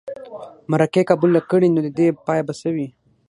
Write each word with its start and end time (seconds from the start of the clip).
مرکې 0.71 1.01
قبوله 1.09 1.39
کړه 1.49 1.67
نو 1.73 1.79
د 1.85 1.89
دې 1.99 2.07
پای 2.25 2.39
به 2.47 2.53
څه 2.59 2.69
وي. 2.75 2.87